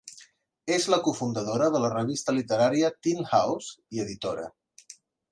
És 0.75 0.85
la 0.93 0.97
cofundadora 1.07 1.67
de 1.75 1.81
la 1.83 1.91
revista 1.93 2.35
literària 2.37 2.89
"Tin 3.07 3.21
House" 3.33 3.77
i 3.99 4.01
editora. 4.05 4.47